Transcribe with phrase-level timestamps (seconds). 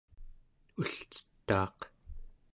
[0.79, 1.77] ulcetaaq